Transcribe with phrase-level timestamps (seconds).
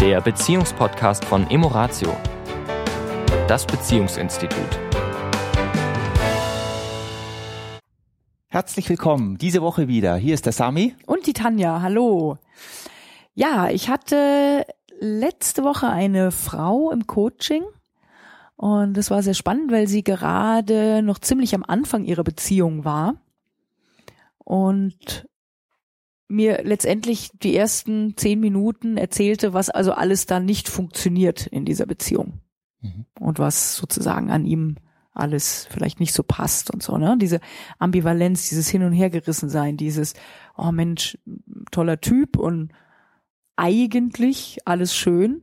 [0.00, 2.16] der Beziehungspodcast von Emoratio,
[3.46, 4.80] das Beziehungsinstitut.
[8.48, 10.16] Herzlich willkommen, diese Woche wieder.
[10.16, 10.96] Hier ist der Sami.
[11.04, 12.38] Und die Tanja, hallo.
[13.34, 14.64] Ja, ich hatte
[15.00, 17.64] letzte Woche eine Frau im Coaching
[18.56, 23.16] und das war sehr spannend, weil sie gerade noch ziemlich am Anfang ihrer Beziehung war
[24.38, 25.28] und
[26.30, 31.86] mir letztendlich die ersten zehn Minuten erzählte, was also alles da nicht funktioniert in dieser
[31.86, 32.40] Beziehung
[32.80, 33.06] mhm.
[33.18, 34.76] und was sozusagen an ihm
[35.12, 37.16] alles vielleicht nicht so passt und so, ne?
[37.20, 37.40] Diese
[37.78, 40.14] Ambivalenz, dieses Hin- und Hergerissen sein, dieses,
[40.56, 41.18] oh Mensch,
[41.72, 42.72] toller Typ und
[43.56, 45.42] eigentlich alles schön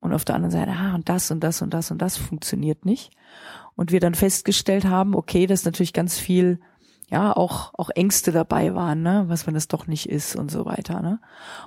[0.00, 2.84] und auf der anderen Seite, ah, und das und das und das und das funktioniert
[2.84, 3.10] nicht.
[3.74, 6.60] Und wir dann festgestellt haben, okay, dass natürlich ganz viel,
[7.10, 10.66] ja, auch, auch Ängste dabei waren, ne, was wenn es doch nicht ist und so
[10.66, 11.20] weiter, ne.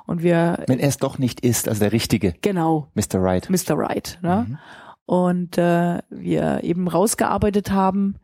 [0.05, 0.63] Und wir.
[0.67, 2.35] Wenn er es doch nicht ist, also der Richtige.
[2.41, 2.89] Genau.
[2.93, 3.15] Mr.
[3.21, 3.49] Right.
[3.49, 3.75] Mr.
[3.77, 4.45] Right, ne.
[4.47, 4.57] Mhm.
[5.05, 8.15] Und äh, wir eben rausgearbeitet haben,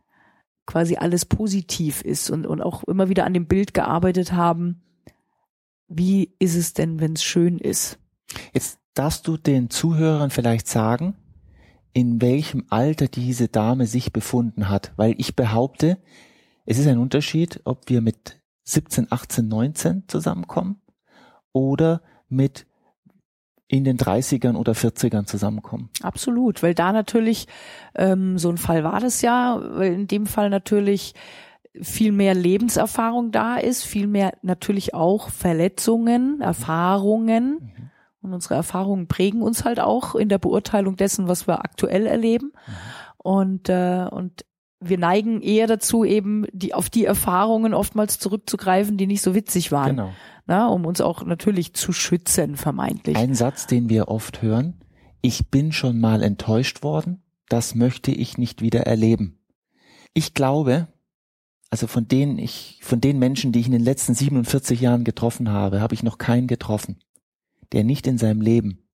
[0.64, 4.82] quasi alles positiv ist und, und auch immer wieder an dem Bild gearbeitet haben,
[5.88, 7.98] wie ist es denn, wenn es schön ist?
[8.52, 11.16] Jetzt darfst du den Zuhörern vielleicht sagen,
[11.94, 15.98] in welchem Alter diese Dame sich befunden hat, weil ich behaupte,
[16.70, 20.82] es ist ein Unterschied, ob wir mit 17, 18, 19 zusammenkommen
[21.52, 22.66] oder mit
[23.68, 25.88] in den 30ern oder 40ern zusammenkommen.
[26.02, 27.48] Absolut, weil da natürlich
[27.94, 31.14] ähm, so ein Fall war das ja, weil in dem Fall natürlich
[31.80, 37.60] viel mehr Lebenserfahrung da ist, viel mehr natürlich auch Verletzungen, Erfahrungen.
[37.60, 37.90] Mhm.
[38.20, 42.52] Und unsere Erfahrungen prägen uns halt auch in der Beurteilung dessen, was wir aktuell erleben.
[42.52, 42.72] Mhm.
[43.16, 44.44] Und, äh, und
[44.80, 49.72] wir neigen eher dazu, eben die, auf die Erfahrungen oftmals zurückzugreifen, die nicht so witzig
[49.72, 49.96] waren.
[49.96, 50.12] Genau.
[50.46, 53.16] Na, um uns auch natürlich zu schützen, vermeintlich.
[53.16, 54.80] Ein Satz, den wir oft hören.
[55.20, 57.22] Ich bin schon mal enttäuscht worden.
[57.48, 59.38] Das möchte ich nicht wieder erleben.
[60.14, 60.88] Ich glaube,
[61.70, 65.50] also von denen ich, von den Menschen, die ich in den letzten 47 Jahren getroffen
[65.50, 67.00] habe, habe ich noch keinen getroffen,
[67.72, 68.88] der nicht in seinem Leben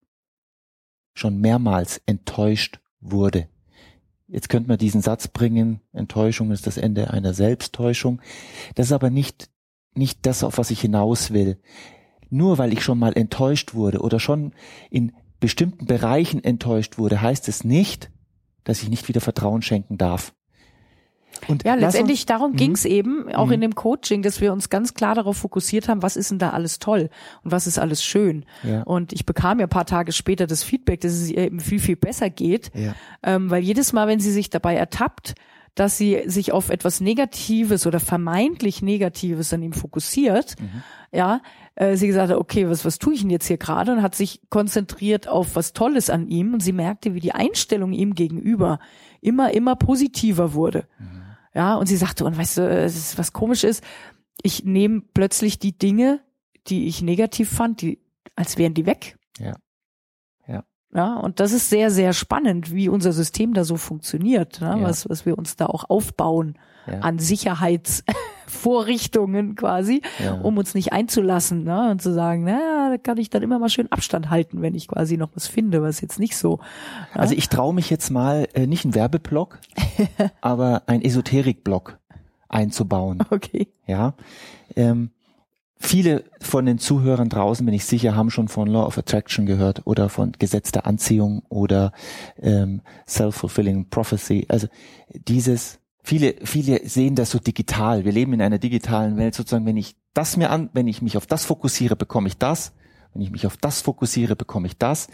[1.14, 3.48] schon mehrmals enttäuscht wurde.
[4.26, 8.22] Jetzt könnte man diesen Satz bringen, Enttäuschung ist das Ende einer Selbsttäuschung.
[8.74, 9.50] Das ist aber nicht,
[9.94, 11.60] nicht das, auf was ich hinaus will.
[12.30, 14.52] Nur weil ich schon mal enttäuscht wurde oder schon
[14.90, 18.10] in bestimmten Bereichen enttäuscht wurde, heißt es nicht,
[18.64, 20.34] dass ich nicht wieder Vertrauen schenken darf.
[21.48, 23.62] Und ja, letztendlich darum ging es eben, auch in mhm.
[23.62, 26.78] dem Coaching, dass wir uns ganz klar darauf fokussiert haben, was ist denn da alles
[26.78, 27.10] toll
[27.42, 28.44] und was ist alles schön.
[28.62, 28.82] Ja.
[28.82, 31.96] Und ich bekam ja paar Tage später das Feedback, dass es ihr eben viel, viel
[31.96, 32.94] besser geht, ja.
[33.22, 35.34] ähm, weil jedes Mal, wenn sie sich dabei ertappt,
[35.74, 40.82] dass sie sich auf etwas Negatives oder vermeintlich Negatives an ihm fokussiert, mhm.
[41.12, 41.40] ja,
[41.74, 43.92] äh, sie gesagt hat, okay, was, was tue ich denn jetzt hier gerade?
[43.92, 47.92] Und hat sich konzentriert auf was Tolles an ihm und sie merkte, wie die Einstellung
[47.92, 48.78] ihm gegenüber
[49.20, 50.86] immer, immer positiver wurde.
[50.98, 51.13] Mhm.
[51.54, 53.84] Ja, und sie sagte, und weißt du, es was komisch ist,
[54.42, 56.20] ich nehme plötzlich die Dinge,
[56.66, 58.00] die ich negativ fand, die,
[58.34, 59.16] als wären die weg.
[59.38, 59.54] Ja.
[60.46, 60.64] Ja.
[60.92, 64.76] Ja, und das ist sehr, sehr spannend, wie unser System da so funktioniert, ne?
[64.78, 64.82] ja.
[64.82, 67.00] was, was wir uns da auch aufbauen ja.
[67.00, 70.34] an Sicherheitsvorrichtungen quasi, ja.
[70.34, 71.90] um uns nicht einzulassen ne?
[71.90, 74.88] und zu sagen, na, da kann ich dann immer mal schön Abstand halten, wenn ich
[74.88, 76.60] quasi noch was finde, was jetzt nicht so.
[77.14, 77.20] Ja?
[77.20, 79.58] Also ich traue mich jetzt mal äh, nicht einen Werbeblock,
[80.40, 81.98] aber ein Esoterikblock
[82.48, 83.22] einzubauen.
[83.30, 83.68] Okay.
[83.86, 84.14] Ja.
[84.76, 85.10] Ähm,
[85.84, 89.82] Viele von den Zuhörern draußen, bin ich sicher, haben schon von Law of Attraction gehört
[89.84, 91.92] oder von Gesetz der Anziehung oder
[92.40, 94.46] ähm, Self-Fulfilling Prophecy.
[94.48, 94.68] Also
[95.12, 98.04] dieses viele, viele sehen das so digital.
[98.04, 99.66] Wir leben in einer digitalen Welt sozusagen.
[99.66, 102.72] Wenn ich das mir an, wenn ich mich auf das fokussiere, bekomme ich das.
[103.12, 105.08] Wenn ich mich auf das fokussiere, bekomme ich das.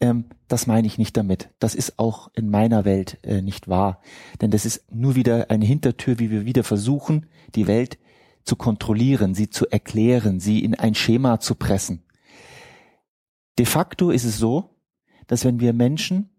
[0.00, 1.50] Ähm, das meine ich nicht damit.
[1.58, 4.00] Das ist auch in meiner Welt äh, nicht wahr.
[4.40, 7.98] Denn das ist nur wieder eine Hintertür, wie wir wieder versuchen, die Welt
[8.44, 12.02] zu kontrollieren, sie zu erklären, sie in ein Schema zu pressen.
[13.58, 14.70] De facto ist es so,
[15.26, 16.30] dass wenn wir Menschen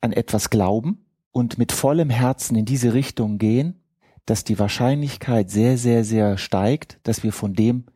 [0.00, 3.80] an etwas glauben, und mit vollem Herzen in diese Richtung gehen,
[4.26, 7.86] dass die Wahrscheinlichkeit sehr, sehr, sehr steigt, dass wir von dem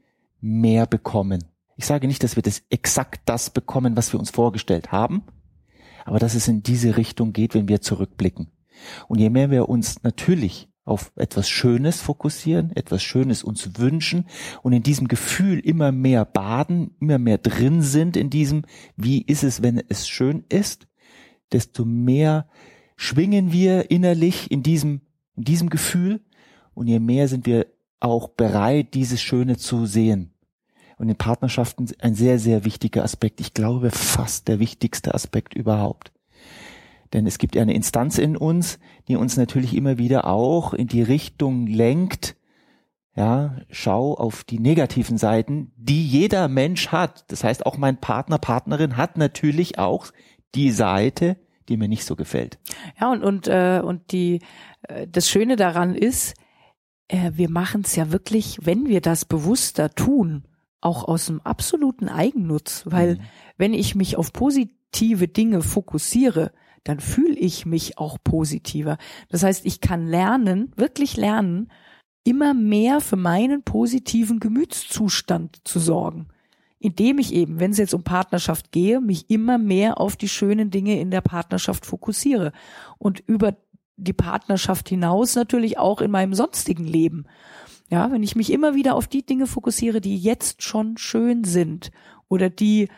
[0.41, 1.45] mehr bekommen.
[1.77, 5.23] Ich sage nicht, dass wir das exakt das bekommen, was wir uns vorgestellt haben,
[6.05, 8.51] aber dass es in diese Richtung geht, wenn wir zurückblicken.
[9.09, 14.27] Und je mehr wir uns natürlich auf etwas Schönes fokussieren, etwas Schönes uns wünschen
[14.63, 18.63] und in diesem Gefühl immer mehr baden, immer mehr drin sind in diesem,
[18.97, 20.87] wie ist es, wenn es schön ist,
[21.53, 22.49] desto mehr
[22.97, 25.03] schwingen wir innerlich in diesem,
[25.37, 26.21] in diesem Gefühl
[26.75, 27.67] und je mehr sind wir
[28.01, 30.33] auch bereit, dieses Schöne zu sehen.
[30.99, 33.41] und in Partnerschaften ein sehr, sehr wichtiger Aspekt.
[33.41, 36.11] Ich glaube fast der wichtigste Aspekt überhaupt.
[37.13, 41.03] Denn es gibt eine Instanz in uns, die uns natürlich immer wieder auch in die
[41.03, 42.37] Richtung lenkt,
[43.15, 47.31] ja, schau auf die negativen Seiten, die jeder Mensch hat.
[47.31, 50.09] Das heißt, auch mein Partner, Partnerin hat natürlich auch
[50.55, 52.59] die Seite, die mir nicht so gefällt.
[53.01, 54.41] Ja, und, und, äh, und die,
[54.83, 56.35] äh, das Schöne daran ist,
[57.09, 60.45] äh, wir machen es ja wirklich, wenn wir das bewusster tun,
[60.81, 63.21] auch aus dem absoluten Eigennutz, weil mhm.
[63.57, 66.53] wenn ich mich auf positive Dinge fokussiere,
[66.85, 68.99] dann fühle ich mich auch positiver.
[69.29, 71.71] Das heißt, ich kann lernen, wirklich lernen,
[72.25, 76.29] immer mehr für meinen positiven Gemütszustand zu sorgen.
[76.79, 80.71] Indem ich eben, wenn es jetzt um Partnerschaft gehe, mich immer mehr auf die schönen
[80.71, 82.53] Dinge in der Partnerschaft fokussiere
[82.99, 83.57] und über
[83.97, 87.27] die Partnerschaft hinaus natürlich auch in meinem sonstigen Leben.
[87.89, 91.93] Ja, wenn ich mich immer wieder auf die Dinge fokussiere, die jetzt schon schön sind
[92.29, 92.89] oder die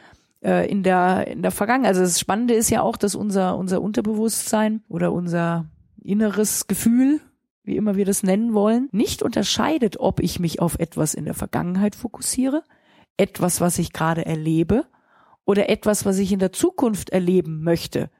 [0.42, 1.90] äh, in der in der Vergangenheit.
[1.90, 5.66] Also das Spannende ist ja auch, dass unser unser Unterbewusstsein oder unser
[6.02, 7.20] inneres Gefühl,
[7.64, 11.34] wie immer wir das nennen wollen, nicht unterscheidet, ob ich mich auf etwas in der
[11.34, 12.62] Vergangenheit fokussiere,
[13.18, 14.86] etwas, was ich gerade erlebe,
[15.44, 18.10] oder etwas, was ich in der Zukunft erleben möchte.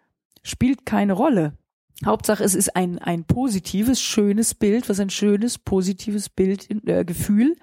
[0.43, 1.59] Spielt keine Rolle.
[2.05, 7.05] Hauptsache, es ist ein, ein positives, schönes Bild, was ein schönes, positives Bild, in, äh,
[7.05, 7.57] Gefühl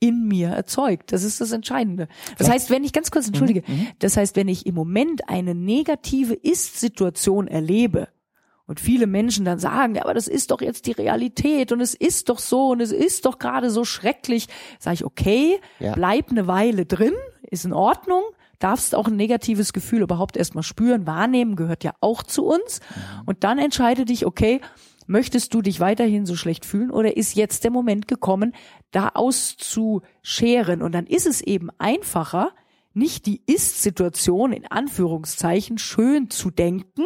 [0.00, 1.12] in mir erzeugt.
[1.12, 2.08] Das ist das Entscheidende.
[2.36, 3.86] Das heißt, wenn ich ganz kurz entschuldige, mhm, mhm.
[3.98, 8.08] das heißt, wenn ich im Moment eine negative Ist-Situation erlebe,
[8.68, 11.94] und viele Menschen dann sagen, ja, aber das ist doch jetzt die Realität und es
[11.94, 14.46] ist doch so und es ist doch gerade so schrecklich,
[14.78, 15.94] sage ich, okay, ja.
[15.94, 17.14] bleib eine Weile drin,
[17.50, 18.22] ist in Ordnung,
[18.58, 22.80] darfst auch ein negatives Gefühl überhaupt erstmal spüren, wahrnehmen, gehört ja auch zu uns.
[22.80, 23.22] Mhm.
[23.24, 24.60] Und dann entscheide dich, okay,
[25.06, 28.54] möchtest du dich weiterhin so schlecht fühlen oder ist jetzt der Moment gekommen,
[28.90, 30.82] da auszuscheren?
[30.82, 32.50] Und dann ist es eben einfacher,
[32.92, 37.04] nicht die Ist-Situation in Anführungszeichen schön zu denken,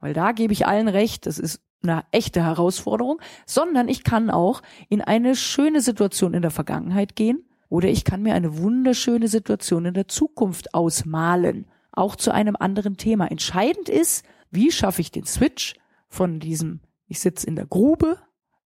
[0.00, 4.62] weil da gebe ich allen recht, das ist eine echte Herausforderung, sondern ich kann auch
[4.88, 9.86] in eine schöne Situation in der Vergangenheit gehen oder ich kann mir eine wunderschöne Situation
[9.86, 13.30] in der Zukunft ausmalen, auch zu einem anderen Thema.
[13.30, 15.74] Entscheidend ist, wie schaffe ich den Switch
[16.08, 18.18] von diesem, ich sitze in der Grube,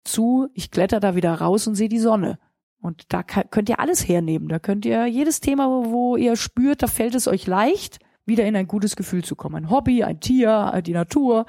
[0.03, 2.39] zu, ich kletter da wieder raus und sehe die Sonne.
[2.79, 4.47] Und da könnt ihr alles hernehmen.
[4.47, 8.55] Da könnt ihr jedes Thema, wo ihr spürt, da fällt es euch leicht, wieder in
[8.55, 9.55] ein gutes Gefühl zu kommen.
[9.55, 11.45] Ein Hobby, ein Tier, die Natur,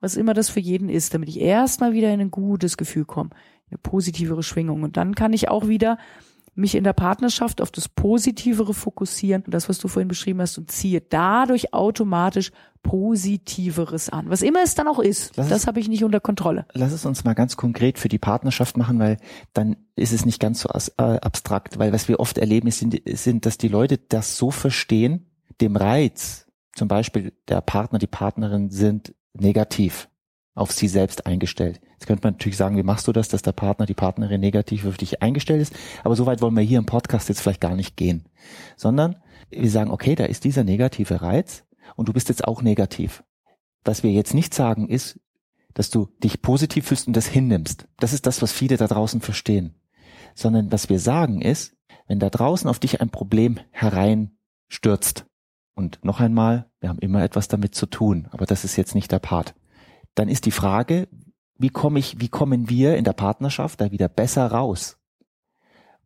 [0.00, 3.30] was immer das für jeden ist, damit ich erstmal wieder in ein gutes Gefühl komme,
[3.70, 4.82] eine positivere Schwingung.
[4.82, 5.98] Und dann kann ich auch wieder
[6.54, 10.70] mich in der Partnerschaft auf das Positivere fokussieren, das, was du vorhin beschrieben hast, und
[10.70, 12.50] ziehe dadurch automatisch
[12.82, 14.28] Positiveres an.
[14.28, 16.66] Was immer es dann auch ist, lass das habe ich nicht unter Kontrolle.
[16.74, 19.18] Lass es uns mal ganz konkret für die Partnerschaft machen, weil
[19.54, 23.46] dann ist es nicht ganz so äh, abstrakt, weil was wir oft erleben, sind, sind,
[23.46, 25.26] dass die Leute das so verstehen,
[25.62, 30.08] dem Reiz, zum Beispiel der Partner, die Partnerin sind negativ
[30.54, 31.80] auf sie selbst eingestellt.
[31.92, 34.84] Jetzt könnte man natürlich sagen, wie machst du das, dass der Partner, die Partnerin negativ
[34.84, 35.74] auf dich eingestellt ist?
[36.04, 38.28] Aber so weit wollen wir hier im Podcast jetzt vielleicht gar nicht gehen.
[38.76, 39.16] Sondern
[39.50, 41.64] wir sagen, okay, da ist dieser negative Reiz
[41.96, 43.22] und du bist jetzt auch negativ.
[43.84, 45.20] Was wir jetzt nicht sagen ist,
[45.74, 47.86] dass du dich positiv fühlst und das hinnimmst.
[47.98, 49.74] Das ist das, was viele da draußen verstehen.
[50.34, 51.74] Sondern was wir sagen ist,
[52.08, 55.24] wenn da draußen auf dich ein Problem hereinstürzt,
[55.74, 59.12] und noch einmal, wir haben immer etwas damit zu tun, aber das ist jetzt nicht
[59.12, 59.54] der Part
[60.14, 61.08] dann ist die Frage,
[61.58, 64.98] wie komme ich, wie kommen wir in der Partnerschaft da wieder besser raus?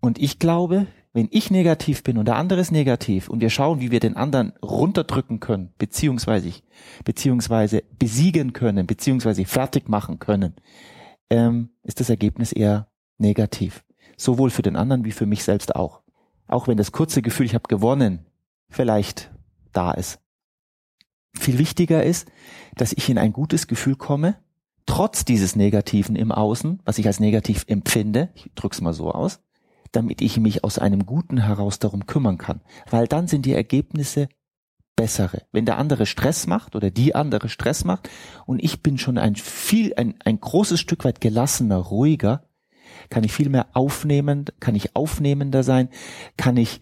[0.00, 3.80] Und ich glaube, wenn ich negativ bin und der andere ist negativ und wir schauen,
[3.80, 6.52] wie wir den anderen runterdrücken können, beziehungsweise,
[7.04, 10.54] beziehungsweise besiegen können, beziehungsweise fertig machen können,
[11.30, 13.82] ähm, ist das Ergebnis eher negativ.
[14.18, 16.02] Sowohl für den anderen wie für mich selbst auch.
[16.46, 18.26] Auch wenn das kurze Gefühl, ich habe gewonnen,
[18.68, 19.32] vielleicht
[19.76, 20.20] da ist.
[21.34, 22.28] Viel wichtiger ist,
[22.76, 24.36] dass ich in ein gutes Gefühl komme,
[24.86, 29.40] trotz dieses Negativen im Außen, was ich als negativ empfinde, ich drück's mal so aus,
[29.92, 32.60] damit ich mich aus einem Guten heraus darum kümmern kann.
[32.90, 34.28] Weil dann sind die Ergebnisse
[34.94, 35.42] bessere.
[35.52, 38.08] Wenn der andere Stress macht oder die andere Stress macht
[38.46, 42.48] und ich bin schon ein viel, ein, ein großes Stück weit gelassener, ruhiger,
[43.10, 45.90] kann ich viel mehr aufnehmen, kann ich aufnehmender sein,
[46.36, 46.80] kann ich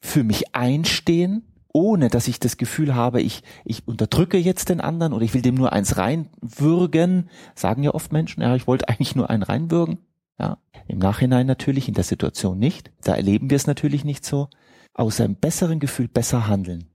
[0.00, 5.12] für mich einstehen, ohne dass ich das Gefühl habe, ich, ich unterdrücke jetzt den anderen
[5.12, 9.16] oder ich will dem nur eins reinwürgen, sagen ja oft Menschen, ja, ich wollte eigentlich
[9.16, 9.98] nur einen reinwürgen.
[10.38, 10.58] Ja,
[10.88, 12.90] im Nachhinein natürlich, in der Situation nicht.
[13.04, 14.48] Da erleben wir es natürlich nicht so.
[14.94, 16.86] Aus einem besseren Gefühl besser handeln.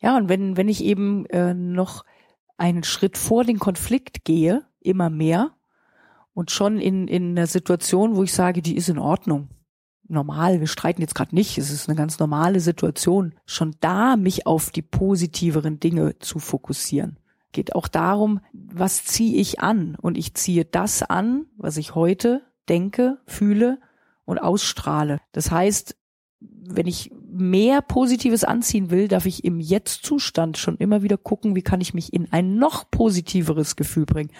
[0.00, 2.04] Ja, und wenn, wenn ich eben äh, noch
[2.58, 5.52] einen Schritt vor den Konflikt gehe, immer mehr,
[6.34, 9.48] und schon in, in einer Situation, wo ich sage, die ist in Ordnung.
[10.08, 14.46] Normal, wir streiten jetzt gerade nicht, es ist eine ganz normale Situation, schon da mich
[14.46, 17.18] auf die positiveren Dinge zu fokussieren.
[17.52, 19.96] Geht auch darum, was ziehe ich an?
[20.00, 23.78] Und ich ziehe das an, was ich heute denke, fühle
[24.24, 25.20] und ausstrahle.
[25.32, 25.96] Das heißt,
[26.40, 31.62] wenn ich mehr Positives anziehen will, darf ich im Jetzt-Zustand schon immer wieder gucken, wie
[31.62, 34.30] kann ich mich in ein noch positiveres Gefühl bringen.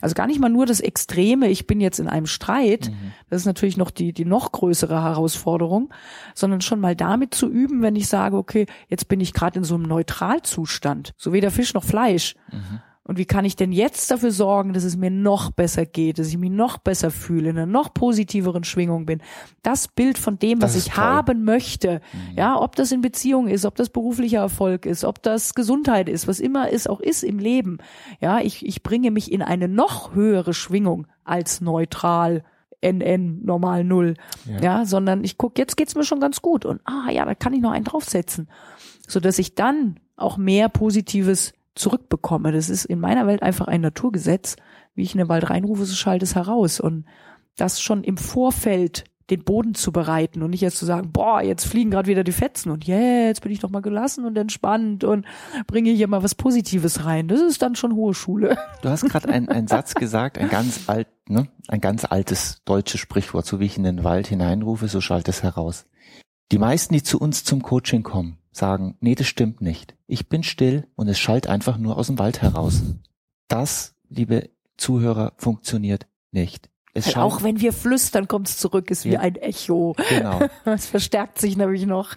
[0.00, 3.12] Also gar nicht mal nur das Extreme, ich bin jetzt in einem Streit, mhm.
[3.30, 5.92] das ist natürlich noch die, die noch größere Herausforderung,
[6.34, 9.64] sondern schon mal damit zu üben, wenn ich sage, okay, jetzt bin ich gerade in
[9.64, 12.36] so einem Neutralzustand, so weder Fisch noch Fleisch.
[12.52, 16.18] Mhm und wie kann ich denn jetzt dafür sorgen, dass es mir noch besser geht,
[16.18, 19.20] dass ich mich noch besser fühle, in einer noch positiveren Schwingung bin?
[19.62, 21.04] Das Bild von dem, was ich toll.
[21.04, 22.38] haben möchte, mhm.
[22.38, 26.26] ja, ob das in Beziehung ist, ob das beruflicher Erfolg ist, ob das Gesundheit ist,
[26.28, 27.76] was immer es auch ist im Leben.
[28.20, 32.42] Ja, ich, ich bringe mich in eine noch höhere Schwingung als neutral.
[32.82, 34.12] NN normal null,
[34.44, 37.34] ja, ja sondern ich guck, jetzt geht's mir schon ganz gut und ah ja, da
[37.34, 38.46] kann ich noch einen draufsetzen,
[39.08, 42.52] so dass ich dann auch mehr Positives zurückbekomme.
[42.52, 44.56] Das ist in meiner Welt einfach ein Naturgesetz.
[44.94, 46.78] Wie ich in den Wald reinrufe, so schallt es heraus.
[46.78, 47.04] Und
[47.56, 51.64] das schon im Vorfeld den Boden zu bereiten und nicht erst zu sagen, boah, jetzt
[51.64, 55.02] fliegen gerade wieder die Fetzen und yeah, jetzt bin ich doch mal gelassen und entspannt
[55.02, 55.24] und
[55.66, 57.28] bringe hier mal was Positives rein.
[57.28, 58.58] Das ist dann schon hohe Schule.
[58.82, 63.46] Du hast gerade einen, Satz gesagt, ein ganz alt, ne, ein ganz altes deutsches Sprichwort,
[63.46, 65.86] so wie ich in den Wald hineinrufe, so schallt es heraus.
[66.52, 69.96] Die meisten, die zu uns zum Coaching kommen, sagen, nee, das stimmt nicht.
[70.06, 72.82] Ich bin still und es schallt einfach nur aus dem Wald heraus.
[73.48, 76.70] Das, liebe Zuhörer, funktioniert nicht.
[76.96, 79.20] Es auch wenn wir flüstern, kommt es zurück, ist wie ja.
[79.20, 79.96] ein Echo.
[80.08, 80.40] Genau.
[80.64, 82.14] Es verstärkt sich nämlich noch.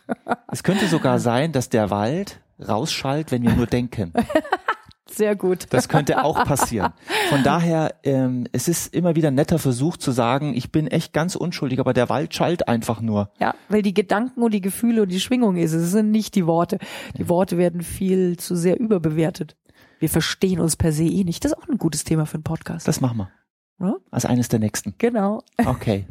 [0.51, 4.13] Es könnte sogar sein, dass der Wald rausschallt, wenn wir nur denken.
[5.09, 5.67] Sehr gut.
[5.71, 6.93] Das könnte auch passieren.
[7.29, 11.13] Von daher, ähm, es ist immer wieder ein netter Versuch zu sagen, ich bin echt
[11.13, 13.31] ganz unschuldig, aber der Wald schallt einfach nur.
[13.39, 16.45] Ja, weil die Gedanken und die Gefühle und die Schwingung ist, es sind nicht die
[16.45, 16.79] Worte.
[17.17, 19.55] Die Worte werden viel zu sehr überbewertet.
[19.99, 21.43] Wir verstehen uns per se eh nicht.
[21.43, 22.87] Das ist auch ein gutes Thema für einen Podcast.
[22.87, 23.31] Das machen wir.
[23.79, 23.95] Ja?
[24.11, 24.95] Als eines der nächsten.
[24.97, 25.43] Genau.
[25.65, 26.05] Okay.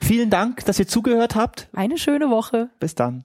[0.00, 1.68] Vielen Dank, dass ihr zugehört habt.
[1.72, 2.70] Eine schöne Woche.
[2.78, 3.24] Bis dann.